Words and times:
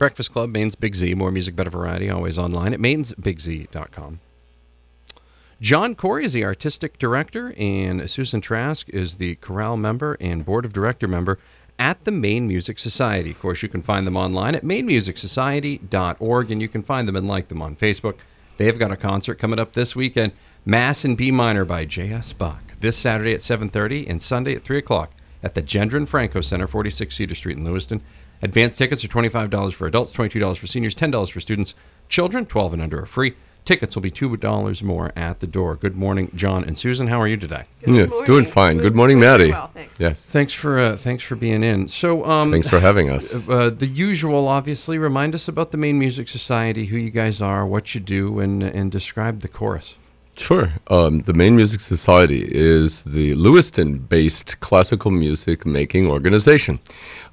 Breakfast 0.00 0.32
Club, 0.32 0.48
Maine's 0.48 0.74
Big 0.74 0.96
Z. 0.96 1.12
More 1.12 1.30
music, 1.30 1.54
better 1.54 1.68
variety, 1.68 2.08
always 2.08 2.38
online 2.38 2.72
at 2.72 2.80
mainsbigz.com. 2.80 4.20
John 5.60 5.94
Corrie 5.94 6.24
is 6.24 6.32
the 6.32 6.42
artistic 6.42 6.98
director, 6.98 7.52
and 7.58 8.08
Susan 8.08 8.40
Trask 8.40 8.88
is 8.88 9.18
the 9.18 9.34
chorale 9.34 9.76
member 9.76 10.16
and 10.18 10.42
board 10.42 10.64
of 10.64 10.72
director 10.72 11.06
member 11.06 11.38
at 11.78 12.04
the 12.04 12.10
Maine 12.12 12.48
Music 12.48 12.78
Society. 12.78 13.32
Of 13.32 13.40
course, 13.40 13.62
you 13.62 13.68
can 13.68 13.82
find 13.82 14.06
them 14.06 14.16
online 14.16 14.54
at 14.54 14.64
mainemusicsociety.org, 14.64 16.50
and 16.50 16.62
you 16.62 16.68
can 16.68 16.82
find 16.82 17.06
them 17.06 17.16
and 17.16 17.28
like 17.28 17.48
them 17.48 17.60
on 17.60 17.76
Facebook. 17.76 18.16
They've 18.56 18.78
got 18.78 18.92
a 18.92 18.96
concert 18.96 19.34
coming 19.34 19.58
up 19.58 19.74
this 19.74 19.94
weekend, 19.94 20.32
Mass 20.64 21.04
in 21.04 21.14
B 21.14 21.30
minor 21.30 21.66
by 21.66 21.84
J.S. 21.84 22.32
Bach, 22.32 22.62
this 22.80 22.96
Saturday 22.96 23.34
at 23.34 23.40
7.30 23.40 24.08
and 24.08 24.22
Sunday 24.22 24.54
at 24.54 24.64
3 24.64 24.78
o'clock 24.78 25.12
at 25.42 25.54
the 25.54 25.62
Gendron 25.62 26.08
Franco 26.08 26.40
Center, 26.40 26.66
46 26.66 27.14
Cedar 27.14 27.34
Street 27.34 27.58
in 27.58 27.64
Lewiston. 27.64 28.00
Advanced 28.42 28.78
tickets 28.78 29.04
are 29.04 29.08
$25 29.08 29.72
for 29.74 29.86
adults, 29.86 30.14
$22 30.16 30.56
for 30.56 30.66
seniors, 30.66 30.94
$10 30.94 31.30
for 31.30 31.40
students. 31.40 31.74
Children, 32.08 32.46
12 32.46 32.72
and 32.74 32.82
under, 32.82 33.00
are 33.02 33.06
free. 33.06 33.34
Tickets 33.66 33.94
will 33.94 34.00
be 34.02 34.10
$2 34.10 34.82
more 34.82 35.12
at 35.14 35.40
the 35.40 35.46
door. 35.46 35.76
Good 35.76 35.94
morning, 35.94 36.30
John 36.34 36.64
and 36.64 36.78
Susan. 36.78 37.08
How 37.08 37.20
are 37.20 37.28
you 37.28 37.36
today? 37.36 37.64
yes, 37.86 38.18
doing 38.22 38.46
fine. 38.46 38.78
Good 38.78 38.96
morning, 38.96 39.20
Maddie. 39.20 39.50
Well, 39.50 39.66
thanks. 39.68 40.00
Yes. 40.00 40.22
Thanks 40.22 40.54
for 40.54 40.78
uh, 40.78 40.96
thanks 40.96 41.22
for 41.22 41.36
being 41.36 41.62
in. 41.62 41.86
So, 41.88 42.24
um, 42.24 42.50
Thanks 42.50 42.70
for 42.70 42.80
having 42.80 43.10
us. 43.16 43.46
uh, 43.48 43.68
the 43.68 43.86
usual, 43.86 44.48
obviously. 44.48 44.96
Remind 44.96 45.34
us 45.34 45.46
about 45.46 45.72
the 45.72 45.76
Maine 45.76 45.98
Music 45.98 46.26
Society, 46.26 46.86
who 46.86 46.96
you 46.96 47.10
guys 47.10 47.42
are, 47.42 47.66
what 47.66 47.94
you 47.94 48.00
do, 48.00 48.40
and 48.40 48.62
and 48.62 48.90
describe 48.90 49.40
the 49.40 49.48
chorus. 49.48 49.98
Sure. 50.36 50.72
Um, 50.86 51.20
the 51.20 51.34
Maine 51.34 51.54
Music 51.54 51.80
Society 51.80 52.46
is 52.50 53.02
the 53.02 53.34
Lewiston-based 53.34 54.60
classical 54.60 55.10
music 55.10 55.66
making 55.66 56.06
organization. 56.06 56.78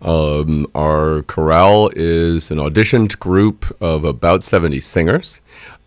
Um, 0.01 0.67
our 0.75 1.21
chorale 1.23 1.89
is 1.95 2.51
an 2.51 2.57
auditioned 2.57 3.17
group 3.19 3.75
of 3.81 4.03
about 4.03 4.43
70 4.43 4.81
singers. 4.81 5.39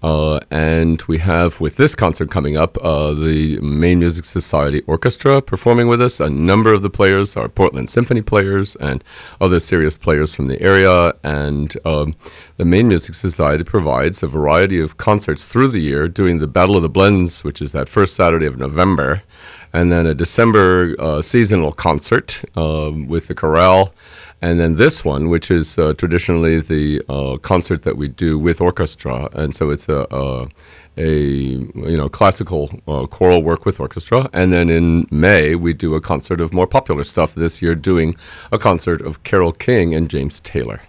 Uh, 0.03 0.41
and 0.51 1.03
we 1.03 1.19
have, 1.19 1.61
with 1.61 1.77
this 1.77 1.95
concert 1.95 2.31
coming 2.31 2.57
up, 2.57 2.79
uh, 2.79 3.13
the 3.13 3.59
Maine 3.61 3.99
Music 3.99 4.25
Society 4.25 4.81
Orchestra 4.87 5.43
performing 5.43 5.89
with 5.89 6.01
us. 6.01 6.21
A 6.21 6.31
number 6.31 6.73
of 6.73 6.83
the 6.83 6.89
players 6.91 7.37
are 7.37 7.49
Portland 7.49 7.91
Symphony 7.91 8.23
players 8.23 8.77
and 8.77 9.05
other 9.41 9.61
serious 9.61 9.99
players 9.99 10.35
from 10.35 10.47
the 10.49 10.61
area. 10.63 11.13
And 11.23 11.75
um, 11.85 12.17
the 12.57 12.65
Maine 12.65 12.89
Music 12.89 13.15
Society 13.15 13.65
provides 13.65 14.23
a 14.23 14.27
variety 14.27 14.81
of 14.81 14.97
concerts 14.97 15.49
through 15.49 15.69
the 15.69 15.81
year, 15.81 16.09
doing 16.09 16.39
the 16.39 16.49
Battle 16.49 16.77
of 16.77 16.83
the 16.83 16.89
Blends, 16.89 17.45
which 17.45 17.61
is 17.61 17.73
that 17.73 17.89
first 17.89 18.17
Saturday 18.17 18.47
of 18.47 18.57
November, 18.57 19.23
and 19.73 19.91
then 19.91 20.07
a 20.07 20.15
December 20.15 20.95
uh, 20.99 21.23
seasonal 21.23 21.73
concert 21.73 22.45
um, 22.57 23.09
with 23.09 23.29
the 23.29 23.35
chorale. 23.35 23.93
And 24.43 24.59
then 24.59 24.77
this 24.77 25.05
one, 25.05 25.29
which 25.29 25.51
is 25.51 25.79
uh, 25.79 25.93
traditionally 25.93 26.61
the 26.61 27.03
uh, 27.11 27.37
concert 27.37 27.83
that 27.83 27.99
we 27.99 28.09
do 28.09 28.39
with 28.39 28.61
orchestra, 28.63 29.29
and 29.35 29.55
so 29.55 29.69
it's 29.69 29.87
a, 29.89 30.07
a, 30.11 30.49
a 30.97 31.11
you 31.11 31.97
know 31.97 32.09
classical 32.09 32.71
uh, 32.89 33.05
choral 33.07 33.43
work 33.43 33.67
with 33.67 33.81
orchestra. 33.81 34.31
And 34.33 34.51
then 34.51 34.71
in 34.71 35.07
May 35.11 35.57
we 35.57 35.75
do 35.75 35.95
a 35.95 36.01
concert 36.01 36.41
of 36.41 36.55
more 36.55 36.67
popular 36.67 37.05
stuff. 37.05 37.35
This 37.35 37.61
year, 37.61 37.75
doing 37.75 38.17
a 38.51 38.57
concert 38.57 39.03
of 39.03 39.23
Carole 39.25 39.53
King 39.53 39.93
and 39.95 40.09
James 40.09 40.41
Taylor. 40.41 40.81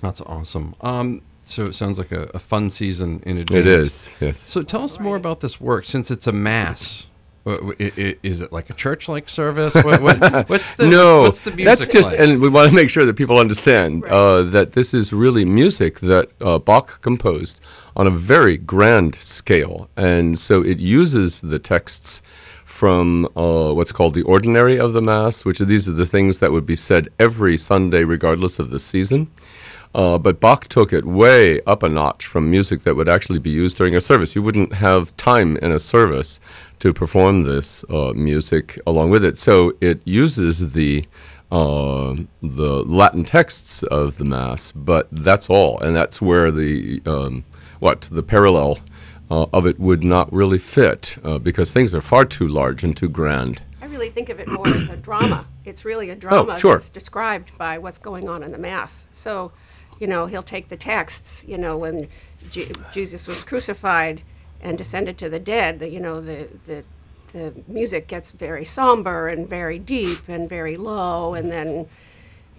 That's 0.00 0.20
awesome. 0.20 0.76
Um, 0.80 1.22
so 1.42 1.64
it 1.64 1.74
sounds 1.74 1.98
like 1.98 2.12
a, 2.12 2.30
a 2.32 2.38
fun 2.38 2.70
season 2.70 3.22
in 3.26 3.38
advance. 3.38 3.66
It 3.66 3.66
is, 3.66 4.14
yes. 4.20 4.38
So 4.38 4.62
tell 4.62 4.84
us 4.84 5.00
more 5.00 5.16
about 5.16 5.40
this 5.40 5.60
work, 5.60 5.84
since 5.84 6.10
it's 6.12 6.28
a 6.28 6.32
mass. 6.32 7.08
Wha- 7.44 7.56
wha- 7.62 7.72
i- 7.80 7.92
i- 7.96 8.16
Is 8.22 8.42
it 8.42 8.52
like 8.52 8.68
a 8.70 8.74
church-like 8.74 9.28
service? 9.28 9.74
What, 9.74 10.00
what, 10.02 10.48
what's 10.48 10.74
the 10.74 10.86
no, 10.88 11.22
What's 11.22 11.40
the 11.40 11.50
music 11.50 11.64
that's 11.64 11.88
just, 11.88 12.10
like? 12.10 12.20
and 12.20 12.40
we 12.40 12.48
want 12.48 12.68
to 12.70 12.74
make 12.74 12.90
sure 12.90 13.06
that 13.06 13.16
people 13.16 13.38
understand 13.38 14.04
uh, 14.04 14.42
that 14.42 14.72
this 14.72 14.92
is 14.92 15.12
really 15.12 15.44
music 15.44 16.00
that 16.00 16.26
uh, 16.40 16.58
Bach 16.58 17.00
composed 17.00 17.60
on 17.96 18.06
a 18.06 18.10
very 18.10 18.56
grand 18.58 19.14
scale, 19.16 19.88
and 19.96 20.38
so 20.38 20.62
it 20.62 20.78
uses 20.78 21.40
the 21.40 21.58
texts 21.58 22.22
from 22.64 23.26
uh, 23.36 23.72
what's 23.72 23.90
called 23.90 24.14
the 24.14 24.22
ordinary 24.22 24.78
of 24.78 24.92
the 24.92 25.02
mass, 25.02 25.44
which 25.44 25.60
are 25.60 25.64
these 25.64 25.88
are 25.88 25.92
the 25.92 26.06
things 26.06 26.38
that 26.38 26.52
would 26.52 26.66
be 26.66 26.76
said 26.76 27.08
every 27.18 27.56
Sunday, 27.56 28.04
regardless 28.04 28.58
of 28.58 28.70
the 28.70 28.78
season. 28.78 29.28
Uh, 29.94 30.18
but 30.18 30.38
Bach 30.38 30.68
took 30.68 30.92
it 30.92 31.04
way 31.04 31.60
up 31.62 31.82
a 31.82 31.88
notch 31.88 32.24
from 32.26 32.48
music 32.50 32.82
that 32.82 32.94
would 32.94 33.08
actually 33.08 33.40
be 33.40 33.50
used 33.50 33.76
during 33.76 33.96
a 33.96 34.00
service. 34.00 34.36
You 34.36 34.42
wouldn't 34.42 34.74
have 34.74 35.16
time 35.16 35.56
in 35.56 35.72
a 35.72 35.78
service 35.80 36.38
to 36.78 36.92
perform 36.94 37.42
this 37.42 37.84
uh, 37.90 38.12
music 38.14 38.78
along 38.86 39.10
with 39.10 39.24
it. 39.24 39.36
So 39.36 39.72
it 39.80 40.00
uses 40.06 40.72
the 40.74 41.04
uh, 41.50 42.14
the 42.40 42.84
Latin 42.86 43.24
texts 43.24 43.82
of 43.82 44.18
the 44.18 44.24
Mass, 44.24 44.70
but 44.70 45.08
that's 45.10 45.50
all, 45.50 45.80
and 45.80 45.96
that's 45.96 46.22
where 46.22 46.52
the 46.52 47.02
um, 47.06 47.44
what 47.80 48.02
the 48.02 48.22
parallel 48.22 48.78
uh, 49.32 49.46
of 49.52 49.66
it 49.66 49.80
would 49.80 50.04
not 50.04 50.32
really 50.32 50.58
fit 50.58 51.16
uh, 51.24 51.40
because 51.40 51.72
things 51.72 51.92
are 51.92 52.00
far 52.00 52.24
too 52.24 52.46
large 52.46 52.84
and 52.84 52.96
too 52.96 53.08
grand. 53.08 53.62
I 53.82 53.86
really 53.86 54.10
think 54.10 54.28
of 54.28 54.38
it 54.38 54.46
more 54.46 54.68
as 54.68 54.88
a 54.90 54.96
drama. 54.96 55.44
It's 55.64 55.84
really 55.84 56.10
a 56.10 56.14
drama 56.14 56.52
Oh, 56.52 56.56
sure. 56.56 56.74
that's 56.74 56.88
described 56.88 57.56
by 57.58 57.78
what's 57.78 57.98
going 57.98 58.28
on 58.28 58.44
in 58.44 58.52
the 58.52 58.58
Mass. 58.58 59.06
So, 59.10 59.50
you 60.00 60.06
know, 60.08 60.26
he'll 60.26 60.42
take 60.42 60.68
the 60.68 60.76
texts, 60.76 61.44
you 61.46 61.58
know, 61.58 61.76
when 61.76 62.08
Je- 62.50 62.72
Jesus 62.92 63.28
was 63.28 63.44
crucified 63.44 64.22
and 64.60 64.76
descended 64.76 65.16
to 65.18 65.28
the 65.28 65.38
dead, 65.38 65.78
the, 65.78 65.90
you 65.90 66.00
know, 66.00 66.20
the, 66.20 66.48
the, 66.64 66.84
the 67.32 67.54
music 67.68 68.08
gets 68.08 68.32
very 68.32 68.64
somber 68.64 69.28
and 69.28 69.48
very 69.48 69.78
deep 69.78 70.28
and 70.28 70.48
very 70.48 70.76
low. 70.76 71.34
And 71.34 71.52
then, 71.52 71.86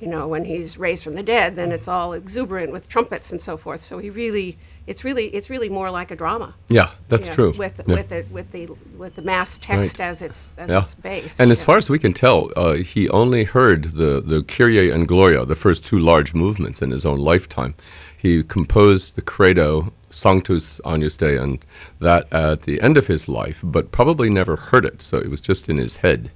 you 0.01 0.07
know, 0.07 0.28
when 0.28 0.44
he's 0.45 0.78
raised 0.79 1.03
from 1.03 1.13
the 1.16 1.22
dead, 1.23 1.56
then 1.56 1.72
it's 1.72 1.88
all 1.88 2.12
exuberant 2.13 2.72
with 2.72 2.89
trumpets 2.89 3.31
and 3.31 3.39
so 3.39 3.56
forth. 3.56 3.81
So 3.81 4.00
he 4.00 4.09
really, 4.09 4.57
it's 4.88 5.03
really, 5.03 5.25
it's 5.28 5.50
really 5.50 5.69
more 5.69 5.91
like 5.91 6.09
a 6.09 6.16
drama. 6.16 6.56
Yeah, 6.69 6.89
that's 7.07 7.28
Yeah, 7.28 7.34
true. 7.35 7.53
With 7.57 7.81
Yeah. 7.88 7.95
with 7.95 8.09
the 8.09 8.25
with 8.31 8.51
the 8.51 8.67
with 8.97 9.16
the 9.16 9.22
mass 9.22 9.57
text 9.59 10.00
Right. 10.00 10.07
as 10.09 10.22
its 10.23 10.56
as 10.57 10.69
Yeah. 10.72 10.81
its 10.81 10.95
base. 10.95 11.39
And 11.39 11.51
as 11.51 11.62
yeah. 11.62 11.66
far 11.67 11.78
as 11.78 11.88
we 11.89 12.00
can 12.00 12.13
tell, 12.13 12.50
uh, 12.56 12.73
he 12.73 13.07
only 13.09 13.44
heard 13.44 13.84
the, 14.01 14.22
the 14.25 14.41
Kyrie 14.44 14.89
and 14.89 15.07
Gloria, 15.07 15.45
the 15.45 15.56
first 15.56 15.85
two 15.85 16.00
large 16.00 16.33
movements 16.33 16.81
in 16.81 16.89
his 16.91 17.06
own 17.06 17.19
lifetime. 17.19 17.75
He 18.18 18.44
composed 18.44 19.16
the 19.16 19.22
Credo, 19.22 19.94
Sanctus 20.09 20.81
Agnus 20.85 21.16
Dei, 21.16 21.38
and 21.38 21.63
that 22.00 22.28
at 22.31 22.63
the 22.63 22.81
end 22.81 22.97
of 22.97 23.07
his 23.07 23.28
life, 23.29 23.62
but 23.63 23.91
probably 23.91 24.29
never 24.29 24.56
heard 24.56 24.85
it, 24.85 25.01
so 25.01 25.18
it 25.18 25.29
was 25.29 25.41
just 25.41 25.69
in 25.69 25.78
his 25.78 25.97
head, 25.97 26.31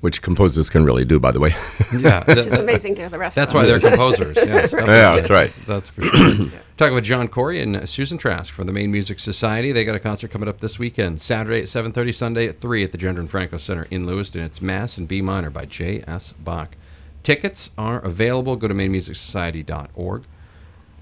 which 0.00 0.22
composers 0.22 0.70
can 0.70 0.84
really 0.84 1.04
do, 1.04 1.18
by 1.20 1.30
the 1.30 1.40
way. 1.40 1.50
yeah, 1.98 2.24
which 2.24 2.36
that- 2.36 2.38
is 2.38 2.58
amazing 2.58 2.94
to 2.96 3.08
the 3.08 3.18
rest 3.18 3.36
That's 3.36 3.52
of 3.52 3.60
us. 3.60 3.66
why 3.66 3.78
they're 3.78 3.90
composers. 3.90 4.36
Yes, 4.46 4.72
yeah, 4.72 4.84
that's 4.86 5.30
right. 5.30 5.52
That's 5.66 5.90
for 5.90 6.02
sure. 6.02 6.48
Talking 6.78 6.94
with 6.94 7.04
John 7.04 7.28
Corrie 7.28 7.60
and 7.60 7.76
uh, 7.76 7.84
Susan 7.86 8.16
Trask 8.16 8.52
from 8.54 8.66
the 8.66 8.72
Maine 8.72 8.90
Music 8.90 9.18
Society. 9.20 9.70
They 9.72 9.84
got 9.84 9.94
a 9.94 10.00
concert 10.00 10.30
coming 10.30 10.48
up 10.48 10.60
this 10.60 10.78
weekend, 10.78 11.20
Saturday 11.20 11.58
at 11.60 11.66
7.30, 11.66 12.14
Sunday 12.14 12.48
at 12.48 12.58
3 12.60 12.82
at 12.84 12.92
the 12.92 12.98
Gendron 12.98 13.28
Franco 13.28 13.58
Center 13.58 13.86
in 13.90 14.06
Lewiston. 14.06 14.40
It's 14.42 14.62
Mass 14.62 14.96
in 14.96 15.04
B 15.04 15.20
minor 15.20 15.50
by 15.50 15.66
J.S. 15.66 16.32
Bach. 16.32 16.74
Tickets 17.22 17.70
are 17.76 18.00
available. 18.00 18.56
Go 18.56 18.66
to 18.68 18.72
mainemusicsociety.org. 18.74 20.24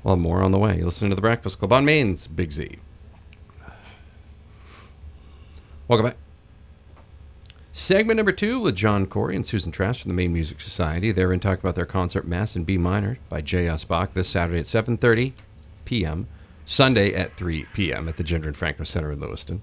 Well, 0.02 0.16
more 0.16 0.42
on 0.42 0.50
the 0.50 0.58
way. 0.58 0.76
You're 0.78 0.86
listening 0.86 1.10
to 1.10 1.14
The 1.14 1.22
Breakfast 1.22 1.60
Club 1.60 1.72
on 1.72 1.84
Maine's 1.84 2.26
Big 2.26 2.50
Z. 2.50 2.76
Welcome 5.86 6.06
back. 6.06 6.16
Segment 7.78 8.16
number 8.16 8.32
two 8.32 8.58
with 8.58 8.74
John 8.74 9.06
Corrie 9.06 9.36
and 9.36 9.46
Susan 9.46 9.70
Trask 9.70 10.02
from 10.02 10.08
the 10.08 10.14
Maine 10.14 10.32
Music 10.32 10.60
Society. 10.60 11.12
They're 11.12 11.32
in 11.32 11.38
talk 11.38 11.60
about 11.60 11.76
their 11.76 11.86
concert 11.86 12.26
Mass 12.26 12.56
in 12.56 12.64
B 12.64 12.76
minor 12.76 13.18
by 13.28 13.40
J.S. 13.40 13.84
Bach 13.84 14.14
this 14.14 14.28
Saturday 14.28 14.58
at 14.58 14.64
7.30 14.64 15.32
p.m., 15.84 16.26
Sunday 16.64 17.14
at 17.14 17.36
3 17.36 17.66
p.m. 17.74 18.08
at 18.08 18.16
the 18.16 18.24
Gendron 18.24 18.56
Franco 18.56 18.82
Center 18.82 19.12
in 19.12 19.20
Lewiston. 19.20 19.62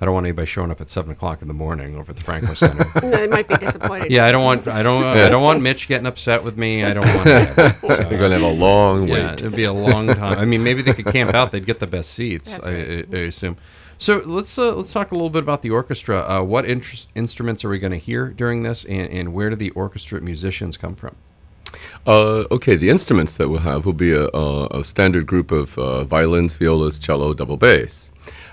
I 0.00 0.06
don't 0.06 0.14
want 0.14 0.24
anybody 0.24 0.46
showing 0.46 0.70
up 0.70 0.80
at 0.80 0.88
7 0.88 1.12
o'clock 1.12 1.42
in 1.42 1.48
the 1.48 1.52
morning 1.52 1.94
over 1.94 2.12
at 2.12 2.16
the 2.16 2.24
Franco 2.24 2.54
Center. 2.54 2.84
they 3.02 3.26
might 3.26 3.46
be 3.46 3.56
disappointed. 3.56 4.10
yeah, 4.10 4.24
I 4.24 4.32
don't 4.32 4.44
want 4.44 4.66
I 4.66 4.82
don't 4.82 5.04
I 5.04 5.28
don't 5.28 5.42
want 5.42 5.60
Mitch 5.60 5.88
getting 5.88 6.06
upset 6.06 6.42
with 6.42 6.56
me. 6.56 6.84
I 6.84 6.94
don't 6.94 7.04
want 7.06 7.24
that. 7.24 7.76
So, 7.82 8.08
You're 8.08 8.18
going 8.18 8.30
to 8.30 8.38
have 8.38 8.42
a 8.42 8.48
long 8.48 9.06
yeah, 9.08 9.32
wait. 9.32 9.42
it'd 9.42 9.54
be 9.54 9.64
a 9.64 9.72
long 9.74 10.06
time. 10.06 10.38
I 10.38 10.46
mean, 10.46 10.64
maybe 10.64 10.80
they 10.80 10.94
could 10.94 11.06
camp 11.06 11.34
out. 11.34 11.52
They'd 11.52 11.66
get 11.66 11.80
the 11.80 11.86
best 11.86 12.14
seats. 12.14 12.50
That's 12.50 12.66
I, 12.66 12.72
right. 12.72 13.06
I, 13.12 13.16
I 13.16 13.20
assume. 13.20 13.58
So 14.02 14.20
let's 14.26 14.58
uh, 14.58 14.74
let's 14.74 14.92
talk 14.92 15.12
a 15.12 15.14
little 15.14 15.30
bit 15.30 15.44
about 15.44 15.62
the 15.62 15.70
orchestra. 15.70 16.22
Uh, 16.28 16.42
what 16.42 16.64
instruments 16.64 17.64
are 17.64 17.68
we 17.68 17.78
going 17.78 17.92
to 17.92 17.98
hear 17.98 18.30
during 18.30 18.64
this, 18.64 18.84
and, 18.86 19.08
and 19.12 19.32
where 19.32 19.48
do 19.48 19.54
the 19.54 19.70
orchestra 19.70 20.20
musicians 20.20 20.76
come 20.76 20.96
from? 20.96 21.14
Uh, 22.04 22.42
okay, 22.50 22.74
the 22.74 22.90
instruments 22.90 23.36
that 23.36 23.48
we'll 23.48 23.60
have 23.60 23.86
will 23.86 23.92
be 23.92 24.12
a, 24.12 24.26
a, 24.34 24.80
a 24.80 24.82
standard 24.82 25.24
group 25.24 25.52
of 25.52 25.78
uh, 25.78 26.02
violins, 26.02 26.56
violas, 26.56 26.98
cello, 26.98 27.32
double 27.32 27.56
bass. 27.56 28.10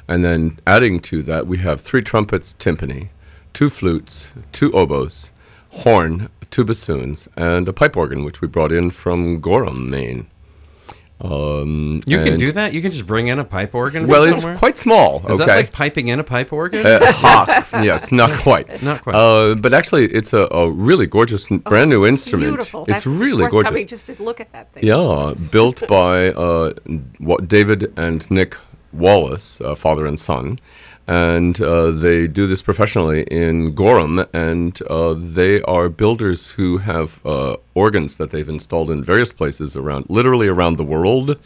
And 0.08 0.24
then 0.24 0.60
adding 0.68 1.00
to 1.00 1.24
that, 1.24 1.48
we 1.48 1.58
have 1.58 1.82
three 1.82 2.04
trumpets, 2.04 2.54
timpani, 2.54 3.10
two 3.52 3.72
flutes, 3.72 4.34
two 4.52 4.72
oboes, 4.74 5.32
horn, 5.72 6.30
two 6.52 6.64
bassoons, 6.64 7.28
and 7.36 7.68
a 7.68 7.74
pipe 7.74 7.98
organ, 7.98 8.24
which 8.24 8.40
we 8.40 8.48
brought 8.48 8.72
in 8.72 8.92
from 8.92 9.40
Gorham, 9.40 9.90
Maine. 9.90 10.28
Um, 11.22 12.00
You 12.06 12.24
can 12.24 12.38
do 12.38 12.52
that. 12.54 12.74
You 12.74 12.82
can 12.82 12.92
just 12.92 13.06
bring 13.06 13.28
in 13.28 13.40
a 13.40 13.44
pipe 13.44 13.76
organ. 13.76 14.08
Well, 14.08 14.24
from 14.24 14.32
it's 14.32 14.42
somewhere? 14.42 14.58
quite 14.58 14.78
small. 14.78 15.18
Is 15.28 15.36
okay. 15.36 15.46
that 15.46 15.56
like 15.58 15.72
piping 15.72 16.08
in 16.08 16.20
a 16.20 16.24
pipe 16.24 16.54
organ? 16.54 16.86
Uh, 16.86 17.00
ha, 17.04 17.82
yes, 17.84 18.12
not 18.12 18.32
quite. 18.40 18.82
Not 18.90 19.02
quite. 19.04 19.16
Uh, 19.16 19.56
but 19.56 19.74
actually, 19.74 20.06
it's 20.06 20.34
a, 20.34 20.48
a 20.52 20.70
really 20.72 21.08
gorgeous, 21.08 21.52
n- 21.52 21.58
brand 21.58 21.90
new 21.90 22.06
instrument. 22.06 22.52
Beautiful. 22.52 22.82
It's 22.82 23.04
That's, 23.04 23.08
really 23.08 23.44
worth 23.44 23.52
gorgeous. 23.52 23.70
Coming 23.70 23.88
just 23.88 24.06
to 24.08 24.24
look 24.24 24.40
at 24.40 24.52
that 24.54 24.72
thing. 24.72 24.86
Yeah, 24.86 25.34
built 25.52 25.86
by 25.90 26.30
uh, 26.30 26.74
Wa- 27.20 27.38
David 27.38 27.92
and 27.98 28.30
Nick 28.32 28.56
Wallace, 28.94 29.60
uh, 29.60 29.76
father 29.76 30.06
and 30.06 30.18
son. 30.18 30.60
And 31.10 31.60
uh, 31.60 31.90
they 31.90 32.28
do 32.28 32.46
this 32.46 32.62
professionally 32.62 33.24
in 33.24 33.74
Gorham, 33.74 34.24
and 34.32 34.80
uh, 34.88 35.16
they 35.18 35.60
are 35.64 35.90
builders 35.90 36.52
who 36.52 36.78
have 36.78 37.20
uh, 37.26 37.56
organs 37.74 38.18
that 38.18 38.30
they've 38.30 38.48
installed 38.48 38.92
in 38.92 39.04
various 39.04 39.34
places 39.34 39.76
around, 39.76 40.06
literally 40.08 40.48
around 40.48 40.78
the 40.78 40.84
world. 40.84 41.40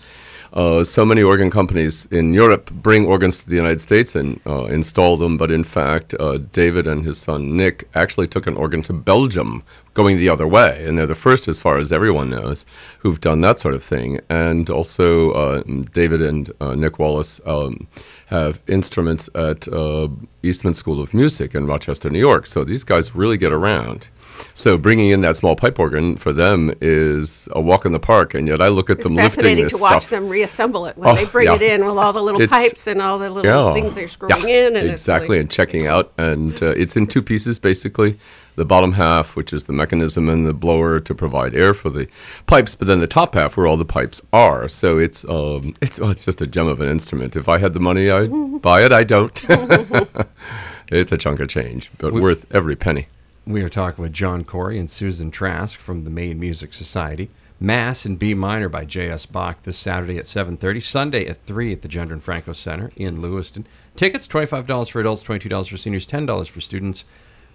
Uh, 0.54 0.84
so 0.84 1.04
many 1.04 1.24
organ 1.24 1.50
companies 1.50 2.06
in 2.12 2.32
Europe 2.32 2.70
bring 2.72 3.08
organs 3.08 3.40
to 3.40 3.50
the 3.50 3.56
United 3.56 3.82
States 3.82 4.16
and 4.16 4.40
uh, 4.46 4.66
install 4.66 5.18
them, 5.18 5.36
but 5.36 5.50
in 5.50 5.64
fact, 5.64 6.14
uh, 6.20 6.38
David 6.52 6.86
and 6.88 7.04
his 7.04 7.18
son 7.18 7.58
Nick 7.58 7.90
actually 7.96 8.28
took 8.28 8.46
an 8.46 8.56
organ 8.56 8.84
to 8.84 8.94
Belgium, 8.94 9.64
going 9.96 10.18
the 10.18 10.30
other 10.30 10.48
way, 10.48 10.86
and 10.86 10.98
they're 10.98 11.08
the 11.08 11.16
first, 11.16 11.48
as 11.48 11.60
far 11.60 11.80
as 11.80 11.92
everyone 11.92 12.30
knows, 12.30 12.68
who've 13.00 13.20
done 13.20 13.42
that 13.42 13.60
sort 13.60 13.74
of 13.74 13.82
thing. 13.82 14.20
And 14.30 14.70
also, 14.70 15.32
uh, 15.32 15.64
David 15.92 16.22
and 16.22 16.52
uh, 16.62 16.76
Nick 16.76 17.00
Wallace 17.00 17.42
um, 17.48 17.88
have 18.28 18.62
instruments 18.68 19.30
at 19.34 19.68
uh, 19.68 20.08
Eastman 20.44 20.76
School 20.76 21.02
of 21.02 21.16
Music 21.16 21.56
in 21.56 21.66
Rochester, 21.66 22.12
New 22.12 22.20
York. 22.20 22.46
So 22.46 22.64
these 22.64 22.84
guys 22.84 23.16
really 23.16 23.38
get 23.38 23.52
around. 23.52 24.10
So 24.56 24.78
bringing 24.78 25.10
in 25.12 25.22
that 25.22 25.36
small 25.36 25.56
pipe 25.56 25.80
organ 25.80 26.16
for 26.16 26.32
them 26.32 26.72
is 26.80 27.50
a 27.54 27.62
walk 27.62 27.86
in 27.86 27.92
the 27.92 28.00
park, 28.00 28.34
and 28.34 28.48
yet 28.48 28.62
I 28.62 28.68
look 28.68 28.90
at 28.90 28.98
It's 28.98 29.08
them 29.08 29.16
lifting 29.16 29.24
this 29.24 29.24
stuff. 29.24 29.34
fascinating 29.36 29.64
this 29.64 29.74
to 29.78 29.82
watch 29.82 30.08
them 30.10 30.30
reassemble 30.30 30.86
it 30.86 30.98
when 30.98 31.10
Oh, 31.10 31.16
they 31.16 31.26
bring 31.26 31.48
yeah. 31.48 31.56
it 31.56 31.62
in 31.62 31.86
with 31.86 31.98
all 31.98 32.14
the 32.14 32.22
little 32.22 32.42
It's- 32.42 32.50
pipes 32.58 32.86
and 32.88 33.02
all 33.02 33.18
the 33.18 33.30
little 33.30 33.74
things 33.74 33.96
they're 33.96 34.08
screwing 34.08 34.48
in. 34.48 34.76
And 34.76 34.90
it's 34.90 35.04
exactly, 35.04 35.30
really- 35.36 35.42
and 35.42 35.50
checking 35.52 35.88
out, 35.88 36.12
and 36.18 36.62
uh, 36.62 36.68
it's 36.68 36.96
in 36.96 37.08
two 37.08 37.22
pieces 37.22 37.58
basically. 37.60 38.18
The 38.56 38.66
bottom 38.66 38.92
half, 38.92 39.36
which 39.36 39.52
is 39.52 39.64
the 39.64 39.74
mechanism 39.74 40.30
and 40.30 40.46
the 40.46 40.54
blower 40.54 41.00
to 41.00 41.16
provide 41.16 41.56
air 41.56 41.74
for 41.74 41.90
the 41.90 42.08
pipes, 42.46 42.76
but 42.76 42.88
then 42.88 43.00
the 43.00 43.08
top 43.08 43.34
half, 43.34 43.58
where 43.58 43.66
all 43.66 43.78
the 43.78 43.84
pipes 43.84 44.22
are. 44.32 44.68
So 44.68 45.00
it's 45.00 45.26
um, 45.28 45.74
it's 45.82 46.00
oh, 46.00 46.10
it's 46.10 46.24
just 46.26 46.40
a 46.40 46.46
gem 46.46 46.68
of 46.68 46.80
an 46.80 46.88
instrument. 46.88 47.36
If 47.36 47.50
I 47.50 47.58
had 47.58 47.74
the 47.74 47.80
money, 47.80 48.12
I'd 48.12 48.30
buy 48.62 48.84
it. 48.86 48.92
I 48.92 49.04
don't. 49.06 49.42
it's 50.92 51.12
a 51.12 51.18
chunk 51.18 51.40
of 51.40 51.48
change, 51.48 51.90
but 51.98 52.14
worth 52.14 52.46
every 52.54 52.76
penny. 52.76 53.08
We 53.46 53.62
are 53.62 53.70
talking 53.70 54.02
with 54.02 54.14
John 54.14 54.46
Corrie 54.46 54.80
and 54.80 54.90
Susan 54.90 55.30
Trask 55.30 55.78
from 55.78 56.06
the 56.06 56.10
Maine 56.10 56.40
Music 56.40 56.74
Society. 56.74 57.30
Mass 57.60 58.06
in 58.06 58.16
B 58.16 58.34
minor 58.34 58.70
by 58.70 58.86
J.S. 58.86 59.26
Bach 59.26 59.64
this 59.64 59.78
Saturday 59.78 60.18
at 60.18 60.24
7:30, 60.24 60.82
Sunday 60.82 61.26
at 61.28 61.46
3 61.46 61.74
at 61.74 61.82
the 61.82 61.90
Gendron 61.90 62.22
Franco 62.22 62.54
Center 62.54 62.92
in 62.96 63.22
Lewiston. 63.22 63.68
Tickets 63.98 64.30
$25 64.30 64.90
for 64.90 65.02
adults, 65.02 65.24
$22 65.24 65.68
for 65.68 65.76
seniors, 65.76 66.08
$10 66.08 66.48
for 66.48 66.62
students. 66.62 67.04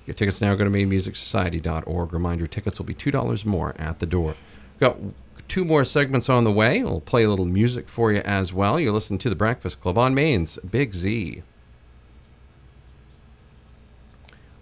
Get 0.06 0.18
tickets 0.18 0.42
now. 0.42 0.54
Go 0.54 0.64
to 0.64 0.70
mainemusicsociety.org. 0.70 2.12
Reminder: 2.12 2.46
tickets 2.46 2.78
will 2.78 2.86
be 2.86 2.94
$2 2.94 3.46
more 3.46 3.74
at 3.78 3.98
the 3.98 4.06
door. 4.06 4.34
Got 4.80 4.98
two 5.48 5.64
more 5.64 5.86
segments 5.86 6.28
on 6.28 6.44
the 6.44 6.52
way. 6.52 6.82
We'll 6.82 7.00
play 7.00 7.24
a 7.24 7.30
little 7.30 7.46
music 7.46 7.88
for 7.88 8.12
you 8.12 8.20
as 8.26 8.52
well. 8.52 8.78
You 8.78 8.92
listen 8.92 9.16
to 9.16 9.30
the 9.30 9.36
Breakfast 9.36 9.80
Club 9.80 9.96
on 9.96 10.14
Maine's 10.14 10.58
Big 10.58 10.94
Z. 10.94 11.42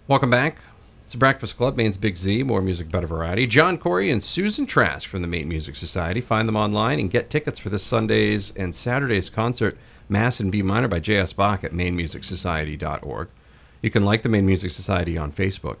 Welcome 0.07 0.29
back. 0.29 0.59
It's 1.07 1.15
Breakfast 1.15 1.55
Club, 1.55 1.77
Maine's 1.77 1.95
Big 1.95 2.17
Z, 2.17 2.43
more 2.43 2.61
music, 2.61 2.91
better 2.91 3.07
variety. 3.07 3.47
John 3.47 3.77
Corrie 3.77 4.11
and 4.11 4.21
Susan 4.21 4.65
Trask 4.65 5.07
from 5.07 5.21
the 5.21 5.27
Maine 5.29 5.47
Music 5.47 5.77
Society. 5.77 6.19
Find 6.19 6.49
them 6.49 6.57
online 6.57 6.99
and 6.99 7.09
get 7.09 7.29
tickets 7.29 7.59
for 7.59 7.69
this 7.69 7.81
Sunday's 7.81 8.51
and 8.57 8.75
Saturday's 8.75 9.29
concert, 9.29 9.77
Mass 10.09 10.41
in 10.41 10.51
B 10.51 10.61
minor 10.61 10.89
by 10.89 10.99
J.S. 10.99 11.31
Bach 11.31 11.63
at 11.63 11.71
mainemusicsociety.org. 11.71 13.29
You 13.81 13.89
can 13.89 14.03
like 14.03 14.21
the 14.21 14.27
Maine 14.27 14.45
Music 14.45 14.69
Society 14.69 15.17
on 15.17 15.31
Facebook. 15.31 15.77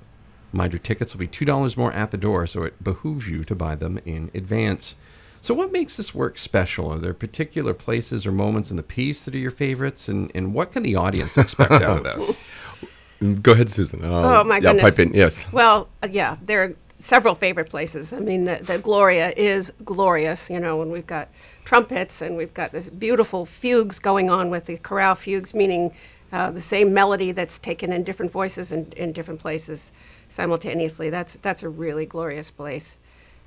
Mind 0.53 0.71
your 0.71 0.79
tickets 0.79 1.13
will 1.13 1.19
be 1.19 1.27
$2 1.27 1.75
more 1.75 1.91
at 1.91 2.11
the 2.11 2.17
door, 2.17 2.47
so 2.47 2.63
it 2.63 2.81
behooves 2.81 3.27
you 3.27 3.39
to 3.39 3.53
buy 3.53 3.75
them 3.75 3.99
in 4.05 4.31
advance. 4.33 4.95
So, 5.41 5.53
what 5.53 5.73
makes 5.73 5.97
this 5.97 6.15
work 6.15 6.37
special? 6.37 6.93
Are 6.93 6.99
there 6.99 7.13
particular 7.13 7.73
places 7.73 8.25
or 8.25 8.31
moments 8.31 8.71
in 8.71 8.77
the 8.77 8.81
piece 8.81 9.25
that 9.25 9.35
are 9.35 9.39
your 9.39 9.51
favorites? 9.51 10.07
And, 10.07 10.31
and 10.33 10.53
what 10.53 10.71
can 10.71 10.83
the 10.83 10.95
audience 10.95 11.37
expect 11.37 11.73
out 11.73 11.97
of 11.97 12.03
this? 12.05 12.37
Go 13.41 13.51
ahead, 13.53 13.69
Susan. 13.69 14.03
Uh, 14.03 14.41
Oh 14.41 14.43
my 14.43 14.55
yeah, 14.57 14.73
goodness! 14.73 14.95
pipe 14.95 15.07
in. 15.07 15.13
Yes. 15.13 15.51
Well, 15.51 15.89
uh, 16.03 16.07
yeah, 16.11 16.37
there 16.43 16.63
are 16.63 16.73
several 16.99 17.35
favorite 17.35 17.69
places. 17.69 18.13
I 18.13 18.19
mean, 18.19 18.45
the, 18.45 18.55
the 18.63 18.79
Gloria 18.79 19.33
is 19.35 19.71
glorious, 19.83 20.49
you 20.49 20.59
know, 20.59 20.81
and 20.81 20.91
we've 20.91 21.07
got 21.07 21.29
trumpets 21.63 22.21
and 22.21 22.37
we've 22.37 22.53
got 22.53 22.71
this 22.71 22.89
beautiful 22.89 23.45
fugues 23.45 23.99
going 23.99 24.29
on 24.29 24.49
with 24.49 24.65
the 24.65 24.77
chorale 24.77 25.15
fugues, 25.15 25.53
meaning 25.53 25.91
uh, 26.31 26.51
the 26.51 26.61
same 26.61 26.93
melody 26.93 27.31
that's 27.31 27.57
taken 27.57 27.91
in 27.91 28.03
different 28.03 28.31
voices 28.31 28.71
and 28.71 28.93
in 28.95 29.11
different 29.13 29.39
places 29.39 29.91
simultaneously. 30.27 31.09
That's 31.09 31.35
that's 31.37 31.63
a 31.63 31.69
really 31.69 32.05
glorious 32.05 32.51
place. 32.51 32.97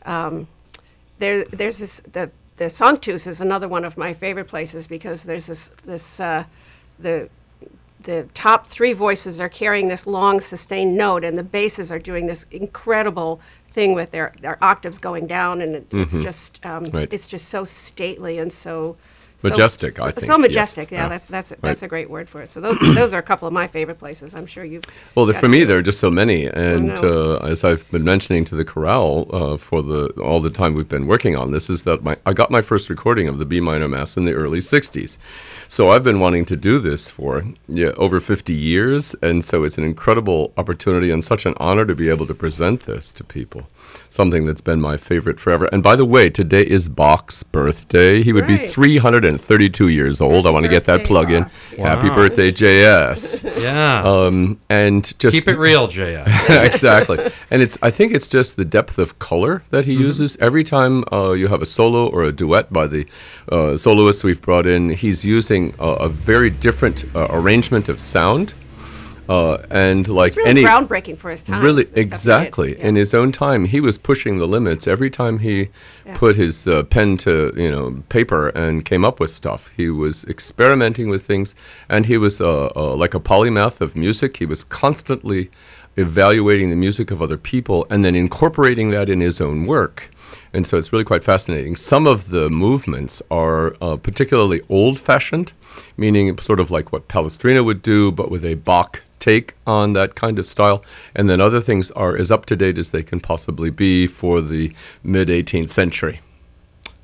Um, 0.05 0.49
there, 1.19 1.45
there's 1.45 1.79
this 1.79 2.01
the 2.01 2.31
the 2.57 2.69
Sanctus 2.71 3.27
is 3.27 3.41
another 3.41 3.69
one 3.69 3.85
of 3.85 3.97
my 3.97 4.13
favorite 4.15 4.49
places 4.49 4.87
because 4.87 5.25
there's 5.25 5.47
this 5.47 5.69
this 5.85 6.21
uh, 6.21 6.45
the 6.99 7.29
the 8.05 8.29
top 8.35 8.67
three 8.67 8.93
voices 8.93 9.41
are 9.41 9.49
carrying 9.49 9.88
this 9.88 10.06
long 10.06 10.41
sustained 10.41 10.97
note, 10.97 11.25
and 11.25 11.37
the 11.38 11.43
basses 11.43 11.91
are 11.93 11.99
doing 11.99 12.26
this 12.26 12.47
incredible 12.50 13.41
thing 13.64 13.94
with 13.94 14.11
their, 14.11 14.32
their 14.41 14.62
octaves 14.62 14.99
going 14.99 15.26
down, 15.26 15.61
and 15.61 15.75
it, 15.76 15.87
it's 15.93 16.17
just 16.19 16.64
um, 16.67 16.85
Right. 16.85 17.12
it's 17.12 17.29
just 17.29 17.49
so 17.49 17.64
stately 17.64 18.38
and 18.38 18.52
so. 18.52 18.97
So- 19.41 19.49
Majestic, 19.49 19.93
I 19.99 20.05
so, 20.07 20.11
think, 20.13 20.21
So 20.21 20.33
yes. 20.33 20.41
majestic, 20.41 20.91
yeah. 20.91 21.03
Yeah. 21.05 21.09
That's 21.09 21.27
that's 21.27 21.49
that's 21.51 21.63
Right. 21.63 21.83
a 21.83 21.89
great 21.89 22.11
word 22.11 22.29
for 22.29 22.43
it. 22.43 22.49
So 22.51 22.61
those 22.61 22.79
those 22.95 23.15
are 23.15 23.19
a 23.19 23.23
couple 23.23 23.49
of 23.49 23.55
my 23.55 23.67
favorite 23.67 23.99
places. 23.99 24.35
I'm 24.35 24.47
sure 24.47 24.65
you've. 24.65 24.85
Well, 25.15 25.27
for 25.33 25.49
me, 25.49 25.65
there 25.65 25.79
are 25.79 25.83
just 25.83 25.99
so 26.01 26.11
many, 26.11 26.47
and 26.47 26.89
know. 27.01 27.39
uh, 27.43 27.47
as 27.47 27.65
I've 27.65 27.91
been 27.91 28.05
mentioning 28.05 28.45
to 28.47 28.55
the 28.55 28.65
chorale 28.65 29.27
uh, 29.33 29.57
for 29.57 29.83
the 29.83 30.09
all 30.23 30.41
the 30.41 30.51
time 30.51 30.75
we've 30.75 30.89
been 30.89 31.07
working 31.07 31.37
on 31.37 31.53
this, 31.53 31.71
is 31.71 31.85
that 31.85 32.03
my 32.03 32.17
I 32.27 32.33
got 32.35 32.51
my 32.51 32.61
first 32.61 32.91
recording 32.91 33.29
of 33.29 33.38
the 33.38 33.47
B 33.47 33.61
minor 33.61 33.88
mass 33.88 34.17
in 34.17 34.25
the 34.26 34.35
early 34.35 34.59
'60s, 34.61 35.17
so 35.69 35.91
I've 35.91 36.05
been 36.05 36.21
wanting 36.21 36.45
to 36.47 36.57
do 36.57 36.79
this 36.79 37.09
for 37.11 37.43
yeah 37.69 37.93
over 37.97 38.21
50 38.21 38.53
years, 38.53 39.14
and 39.23 39.43
so 39.45 39.64
it's 39.64 39.79
an 39.79 39.85
incredible 39.85 40.53
opportunity 40.57 41.11
and 41.11 41.25
such 41.25 41.47
an 41.47 41.55
honor 41.57 41.87
to 41.87 41.95
be 41.95 42.09
able 42.11 42.26
to 42.26 42.35
present 42.35 42.83
this 42.83 43.11
to 43.12 43.25
people. 43.25 43.69
Something 44.12 44.45
that's 44.45 44.61
been 44.61 44.81
my 44.81 44.97
favorite 44.97 45.38
forever. 45.38 45.69
And 45.73 45.85
by 45.85 45.95
the 45.95 46.05
way, 46.05 46.31
today 46.31 46.62
is 46.67 46.88
Bach's 46.88 47.45
birthday. 47.45 48.23
He 48.23 48.33
would 48.33 48.47
be 48.47 48.57
332 48.57 49.88
years 49.88 50.21
old. 50.21 50.47
I 50.47 50.50
want 50.50 50.64
to 50.64 50.69
get 50.69 50.85
that 50.87 50.99
birthday, 50.99 51.07
plug 51.07 51.31
in. 51.31 51.43
Bach. 51.45 51.52
Happy 51.79 52.09
birthday, 52.09 52.50
JS. 52.50 53.61
Yeah. 53.61 54.02
Um, 54.05 54.59
and 54.69 55.02
just 55.19 55.35
Keep 55.35 55.49
it 55.49 55.59
real, 55.59 55.87
J.S. 55.87 56.50
exactly. 56.75 57.19
And 57.50 57.61
it's 57.62 57.79
I 57.83 57.90
think 57.90 58.12
it's 58.12 58.26
just 58.26 58.57
the 58.57 58.64
depth 58.64 58.99
of 58.99 59.19
color 59.19 59.62
that 59.71 59.85
he 59.85 59.93
uses. 59.93 60.37
Every 60.40 60.64
time 60.64 61.05
uh, 61.12 61.33
you 61.33 61.49
have 61.49 61.61
a 61.61 61.67
solo 61.67 62.09
or 62.09 62.25
a 62.25 62.33
duet 62.33 62.73
by 62.73 62.87
the 62.87 63.07
uh, 63.50 63.76
soloist 63.76 64.25
we've 64.25 64.40
brought 64.40 64.67
in, 64.67 64.90
he's 64.90 65.25
using 65.25 65.75
a, 65.79 65.88
a 65.88 66.09
very 66.09 66.49
different 66.50 67.05
uh, 67.14 67.26
arrangement 67.31 67.88
of 67.88 68.00
sound. 68.00 68.55
Uh, 69.31 69.65
and 69.71 70.09
like 70.09 70.35
really 70.37 70.51
any 70.51 70.63
groundbreaking 70.65 71.17
for 71.17 71.31
his 71.31 71.43
time. 71.45 71.63
really 71.63 71.85
the 71.85 71.91
stuff 71.91 71.97
he 71.97 72.03
did. 72.03 72.13
exactly 72.13 72.71
Yeah. 72.79 72.89
in 72.89 72.95
his 72.97 73.13
own 73.21 73.31
time 73.31 73.63
he 73.75 73.81
was 73.81 73.97
pushing 74.11 74.35
the 74.43 74.49
limits 74.57 74.89
every 74.89 75.11
time 75.21 75.39
he 75.39 75.69
put 76.23 76.35
his 76.45 76.67
uh, 76.67 76.83
pen 76.95 77.17
to 77.19 77.33
you 77.65 77.71
know 77.75 78.03
paper 78.09 78.49
and 78.63 78.85
came 78.85 79.05
up 79.09 79.21
with 79.21 79.31
stuff 79.31 79.61
he 79.77 79.89
was 79.89 80.17
experimenting 80.35 81.09
with 81.13 81.23
things 81.23 81.55
and 81.89 82.07
he 82.07 82.17
was 82.25 82.41
uh, 82.41 82.71
uh, 82.75 82.95
like 83.03 83.15
a 83.15 83.21
polymath 83.21 83.81
of 83.81 83.91
music 83.95 84.31
he 84.39 84.47
was 84.47 84.65
constantly 84.65 85.43
evaluating 85.97 86.69
the 86.71 86.81
music 86.87 87.11
of 87.13 87.19
other 87.23 87.37
people 87.53 87.87
and 87.91 88.05
then 88.05 88.15
incorporating 88.17 88.91
that 88.91 89.09
in 89.09 89.21
his 89.21 89.41
own 89.41 89.59
work 89.67 90.11
and 90.53 90.67
so 90.67 90.77
it's 90.79 90.93
really 90.93 91.05
quite 91.13 91.23
fascinating. 91.25 91.77
Some 91.77 92.07
of 92.09 92.31
the 92.31 92.51
movements 92.51 93.23
are 93.31 93.77
uh, 93.81 93.97
particularly 93.97 94.61
old 94.69 94.99
fashioned, 94.99 95.53
meaning 95.97 96.37
sort 96.39 96.59
of 96.61 96.71
like 96.73 96.93
what 96.93 97.07
Palestrina 97.09 97.65
would 97.65 97.83
do, 97.83 98.11
but 98.11 98.31
with 98.33 98.45
a 98.45 98.55
Bach 98.55 99.03
take 99.21 99.55
on 99.67 99.93
that 99.93 100.15
kind 100.17 100.39
of 100.39 100.47
style. 100.47 100.83
And 101.15 101.29
then 101.31 101.41
other 101.41 101.61
things 101.61 101.91
are 101.93 102.17
as 102.17 102.31
up 102.31 102.47
to 102.47 102.57
date 102.57 102.79
as 102.79 102.91
they 102.91 103.03
can 103.03 103.21
possibly 103.21 103.71
be 103.71 104.07
for 104.09 104.41
the 104.41 104.73
mid 105.05 105.29
18th 105.29 105.69
century. 105.71 106.21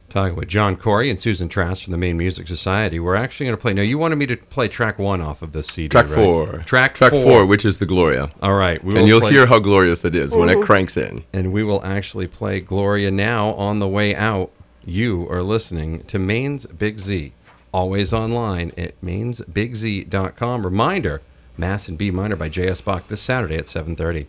Talking 0.08 0.36
with 0.36 0.48
John 0.48 0.76
Corrie 0.76 1.10
and 1.10 1.20
Susan 1.20 1.48
Trask 1.48 1.82
from 1.84 1.90
the 1.90 1.98
Maine 1.98 2.16
Music 2.16 2.48
Society. 2.48 2.98
We're 2.98 3.16
actually 3.16 3.46
going 3.46 3.56
to 3.58 3.60
play. 3.60 3.74
Now, 3.74 3.82
you 3.82 3.98
wanted 3.98 4.16
me 4.16 4.24
to 4.26 4.36
play 4.36 4.66
track 4.66 4.98
one 4.98 5.20
off 5.20 5.42
of 5.42 5.52
this 5.52 5.66
CD. 5.66 5.88
Track 5.88 6.06
right? 6.06 6.14
four. 6.14 6.46
Track, 6.64 6.94
Track 6.94 7.10
four. 7.12 7.22
four, 7.22 7.46
which 7.46 7.64
is 7.66 7.78
the 7.78 7.86
Gloria. 7.86 8.30
All 8.40 8.54
right. 8.54 8.82
We 8.82 8.96
and 8.98 9.06
you'll 9.06 9.20
play- 9.20 9.32
hear 9.32 9.46
how 9.46 9.58
glorious 9.58 10.04
it 10.06 10.16
is 10.16 10.34
when 10.34 10.48
it 10.48 10.62
cranks 10.62 10.96
in. 10.96 11.24
and 11.34 11.52
we 11.52 11.62
will 11.64 11.84
actually 11.84 12.28
play 12.28 12.60
Gloria 12.60 13.10
now 13.10 13.50
on 13.54 13.78
the 13.78 13.88
way 13.88 14.14
out. 14.14 14.50
You 14.86 15.28
are 15.28 15.42
listening 15.42 16.04
to 16.04 16.18
Maine's 16.20 16.64
Big 16.66 16.98
Z, 17.00 17.32
always 17.72 18.12
online 18.14 18.70
at 18.78 18.98
mainsbigz.com. 19.02 20.64
Reminder, 20.64 21.20
Mass 21.58 21.88
in 21.88 21.96
B 21.96 22.10
minor 22.10 22.36
by 22.36 22.48
J.S. 22.48 22.80
Bach 22.80 23.08
this 23.08 23.20
Saturday 23.20 23.56
at 23.56 23.64
7.30. 23.64 24.26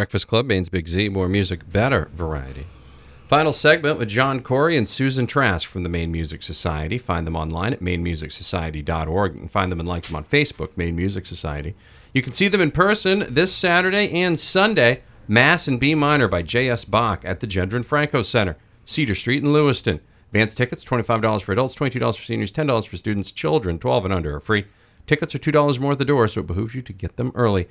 Breakfast 0.00 0.28
Club, 0.28 0.46
Maine's 0.46 0.70
Big 0.70 0.88
Z, 0.88 1.10
more 1.10 1.28
music, 1.28 1.70
better 1.70 2.08
variety. 2.14 2.64
Final 3.28 3.52
segment 3.52 3.98
with 3.98 4.08
John 4.08 4.40
Corrie 4.40 4.78
and 4.78 4.88
Susan 4.88 5.26
Trask 5.26 5.68
from 5.68 5.82
the 5.82 5.90
Maine 5.90 6.10
Music 6.10 6.42
Society. 6.42 6.96
Find 6.96 7.26
them 7.26 7.36
online 7.36 7.74
at 7.74 7.80
mainemusicsociety.org. 7.80 9.34
You 9.34 9.40
can 9.40 9.48
find 9.50 9.70
them 9.70 9.78
and 9.78 9.86
like 9.86 10.04
them 10.04 10.16
on 10.16 10.24
Facebook, 10.24 10.74
Maine 10.74 10.96
Music 10.96 11.26
Society. 11.26 11.74
You 12.14 12.22
can 12.22 12.32
see 12.32 12.48
them 12.48 12.62
in 12.62 12.70
person 12.70 13.26
this 13.28 13.54
Saturday 13.54 14.10
and 14.22 14.40
Sunday, 14.40 15.02
Mass 15.28 15.68
in 15.68 15.76
B 15.76 15.94
Minor 15.94 16.28
by 16.28 16.40
J.S. 16.40 16.86
Bach 16.86 17.22
at 17.22 17.40
the 17.40 17.46
Gendron 17.46 17.84
Franco 17.84 18.22
Center, 18.22 18.56
Cedar 18.86 19.14
Street 19.14 19.42
in 19.44 19.52
Lewiston. 19.52 20.00
Advance 20.28 20.54
tickets, 20.54 20.82
$25 20.82 21.42
for 21.42 21.52
adults, 21.52 21.74
$22 21.74 22.16
for 22.16 22.22
seniors, 22.22 22.52
$10 22.52 22.86
for 22.86 22.96
students. 22.96 23.32
Children, 23.32 23.78
12 23.78 24.06
and 24.06 24.14
under, 24.14 24.36
are 24.36 24.40
free. 24.40 24.64
Tickets 25.06 25.34
are 25.34 25.38
$2 25.38 25.78
more 25.78 25.92
at 25.92 25.98
the 25.98 26.06
door, 26.06 26.26
so 26.26 26.40
it 26.40 26.46
behooves 26.46 26.74
you 26.74 26.80
to 26.80 26.94
get 26.94 27.18
them 27.18 27.32
early. 27.34 27.68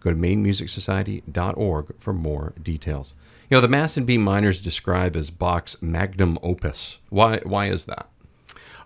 Go 0.00 0.10
to 0.10 0.16
mainemusicsociety.org 0.16 1.94
for 1.98 2.12
more 2.12 2.54
details. 2.62 3.14
You 3.48 3.56
know, 3.56 3.60
the 3.60 3.68
Mass 3.68 3.96
and 3.96 4.06
B 4.06 4.18
minors 4.18 4.62
describe 4.62 5.14
as 5.16 5.30
Bach's 5.30 5.80
magnum 5.82 6.38
opus. 6.42 6.98
Why, 7.10 7.40
why 7.44 7.66
is 7.66 7.86
that? 7.86 8.08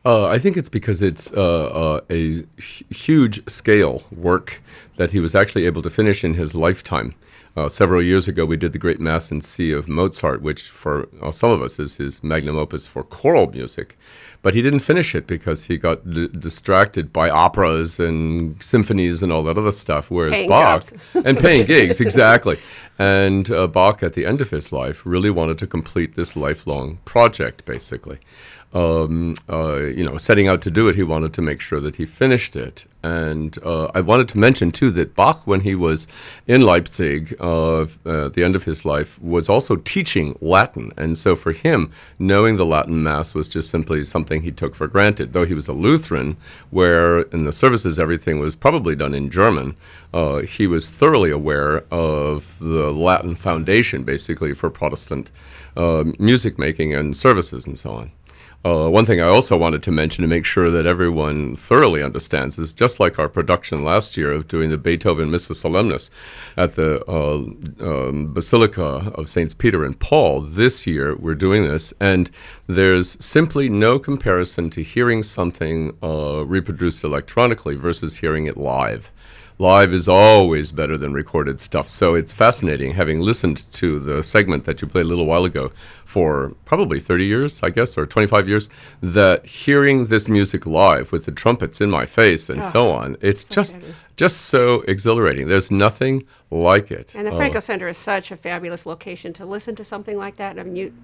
Uh, 0.05 0.27
I 0.27 0.39
think 0.39 0.57
it's 0.57 0.69
because 0.69 1.01
it's 1.01 1.33
uh, 1.33 1.67
uh, 1.67 2.01
a 2.11 2.45
huge 2.59 3.49
scale 3.49 4.03
work 4.13 4.63
that 4.97 5.13
he 5.13 5.21
was 5.21 5.35
actually 5.35 5.65
able 5.65 5.81
to 5.83 5.91
finish 5.91 6.23
in 6.25 6.35
his 6.35 6.55
lifetime. 6.55 7.15
Uh, 7.57 7.69
several 7.69 8.03
years 8.03 8.27
ago, 8.27 8.45
we 8.45 8.57
did 8.57 8.73
the 8.73 8.79
Great 8.81 8.99
Mass 8.99 9.31
in 9.31 9.41
C 9.41 9.71
of 9.71 9.89
Mozart, 9.89 10.43
which 10.43 10.63
for 10.63 11.09
uh, 11.23 11.31
some 11.31 11.53
of 11.53 11.63
us 11.63 11.79
is 11.79 11.99
his 11.99 12.23
magnum 12.23 12.59
opus 12.59 12.89
for 12.89 13.05
choral 13.05 13.49
music. 13.51 13.97
But 14.43 14.55
he 14.55 14.61
didn't 14.61 14.81
finish 14.81 15.15
it 15.15 15.27
because 15.27 15.65
he 15.65 15.79
got 15.79 16.11
d- 16.11 16.29
distracted 16.29 17.13
by 17.13 17.31
operas 17.31 17.99
and 17.99 18.63
symphonies 18.63 19.23
and 19.23 19.33
all 19.33 19.45
that 19.45 19.57
other 19.57 19.73
stuff. 19.73 20.11
Whereas 20.11 20.35
Paying 20.35 20.49
Bach 20.49 20.85
and 21.25 21.39
paying 21.39 21.65
gigs 21.65 22.01
exactly. 22.01 22.59
And 22.99 23.51
uh, 23.51 23.69
Bach, 23.69 24.03
at 24.03 24.15
the 24.15 24.27
end 24.27 24.41
of 24.41 24.51
his 24.51 24.73
life, 24.73 25.07
really 25.07 25.31
wanted 25.31 25.57
to 25.59 25.67
complete 25.67 26.15
this 26.17 26.37
lifelong 26.37 26.99
project, 27.05 27.65
basically. 27.65 28.19
Um, 28.75 29.37
uh, 29.49 29.77
you 29.77 30.03
know, 30.05 30.17
setting 30.17 30.49
out 30.49 30.61
to 30.63 30.71
do 30.71 30.89
it, 30.89 30.97
he 30.97 31.05
wanted 31.05 31.33
to 31.35 31.43
make 31.43 31.61
sure 31.61 31.81
that 31.81 31.97
he 31.97 32.07
finished 32.07 32.57
it. 32.57 32.87
And 33.05 33.57
uh, 33.63 33.89
I 33.95 34.01
wanted 34.01 34.29
to 34.31 34.39
mention 34.39 34.73
too 34.73 34.91
that 34.93 35.15
Bach, 35.15 35.47
when 35.47 35.61
he 35.61 35.77
was 35.77 36.09
in 36.49 36.63
Leipzig 36.63 37.37
uh, 37.39 37.83
uh, 37.83 38.27
at 38.27 38.35
the 38.35 38.43
end 38.43 38.57
of 38.57 38.65
his 38.65 38.85
life, 38.85 39.23
was 39.23 39.49
also 39.49 39.77
teaching 39.77 40.37
Latin. 40.41 40.91
And 40.97 41.17
so 41.17 41.37
for 41.37 41.53
him, 41.53 41.93
knowing 42.19 42.57
the 42.57 42.67
Latin 42.67 43.03
Mass 43.03 43.33
was 43.33 43.49
just 43.49 43.71
simply 43.71 44.03
something 44.05 44.43
he 44.43 44.51
took 44.51 44.75
for 44.75 44.89
granted. 44.89 45.35
Though 45.35 45.47
he 45.47 45.55
was 45.55 45.69
a 45.69 45.73
Lutheran, 45.73 46.37
where 46.71 47.21
in 47.21 47.45
the 47.45 47.53
services 47.53 47.99
everything 48.01 48.41
was 48.41 48.57
probably 48.57 48.97
done 48.97 49.15
in 49.15 49.31
German, 49.31 49.77
uh, 50.13 50.39
he 50.39 50.67
was 50.67 50.91
thoroughly 50.91 51.31
aware 51.31 51.85
of 51.93 52.59
the 52.59 52.91
Latin 52.91 53.37
foundation, 53.37 54.03
basically, 54.03 54.53
for 54.53 54.69
Protestant 54.69 55.31
uh, 55.77 56.05
music 56.19 56.59
making 56.59 56.93
and 56.93 57.17
services 57.17 57.67
and 57.67 57.79
so 57.79 57.93
on. 57.93 58.11
Uh, 58.65 58.89
one 58.89 59.05
thing 59.05 59.21
I 59.21 59.29
also 59.29 59.59
wanted 59.59 59.83
to 59.83 59.91
mention 59.91 60.23
to 60.23 60.29
make 60.29 60.47
sure 60.47 60.71
that 60.71 60.87
everyone 60.87 61.55
thoroughly 61.55 62.03
understands 62.03 62.59
is 62.59 62.73
just 62.73 62.99
like 62.99 63.19
our 63.19 63.29
production 63.29 63.85
last 63.85 64.17
year 64.17 64.33
of 64.33 64.49
doing 64.49 64.71
the 64.71 64.79
Beethoven 64.79 65.31
Missa 65.31 65.53
Solemnis 65.53 66.09
at 66.57 66.73
the 66.73 67.05
uh, 67.07 67.45
um, 67.85 68.33
Basilica 68.33 69.13
of 69.15 69.29
Saints 69.29 69.53
Peter 69.53 69.85
and 69.85 70.01
Paul. 70.01 70.41
This 70.41 70.87
year 70.87 71.15
we're 71.15 71.35
doing 71.35 71.65
this, 71.65 71.93
and 72.01 72.31
there's 72.67 73.23
simply 73.23 73.69
no 73.69 73.99
comparison 73.99 74.71
to 74.71 74.83
hearing 74.83 75.23
something 75.23 75.95
uh, 76.03 76.47
reproduced 76.47 77.05
electronically 77.05 77.75
versus 77.75 78.17
hearing 78.17 78.47
it 78.47 78.57
live 78.57 79.13
live 79.59 79.93
is 79.93 80.09
always 80.09 80.73
better 80.73 80.99
than 80.99 81.13
recorded 81.13 81.61
stuff. 81.61 81.89
So 81.89 82.15
it's 82.15 82.33
fascinating 82.33 82.93
having 82.95 83.21
listened 83.21 83.71
to 83.75 84.01
the 84.01 84.23
segment 84.23 84.65
that 84.65 84.83
you 84.83 84.89
played 84.89 85.07
a 85.07 85.09
little 85.09 85.27
while 85.27 85.45
ago 85.45 85.71
for 86.05 86.55
probably 86.65 86.99
30 86.99 87.25
years, 87.25 87.63
I 87.63 87.71
guess, 87.71 87.97
or 87.97 88.05
25 88.07 88.49
years, 88.49 88.69
that 89.01 89.47
hearing 89.47 90.07
this 90.07 90.29
music 90.29 90.67
live 90.67 91.13
with 91.13 91.25
the 91.25 91.33
trumpets 91.33 91.81
in 91.81 91.91
my 91.91 92.05
face 92.05 92.51
and 92.51 92.65
so 92.65 92.91
ah, 92.91 92.99
on, 92.99 93.17
it's 93.21 93.45
just 93.45 93.75
fabulous. 93.75 93.97
just 94.17 94.41
so 94.43 94.83
exhilarating. 94.83 95.49
There's 95.49 95.71
nothing 95.71 96.27
like 96.51 96.91
it. 96.91 97.15
And 97.15 97.27
the 97.27 97.33
Franco 97.33 97.59
oh. 97.59 97.61
Center 97.61 97.87
is 97.87 97.97
such 97.97 98.33
a 98.33 98.37
fabulous 98.37 98.87
location 98.87 99.33
to 99.35 99.47
listen 99.47 99.77
to 99.77 99.85
something 99.85 100.17
like 100.17 100.37
that. 100.37 100.59
I 100.59 100.65
mean, 100.65 100.77
you 100.77 100.95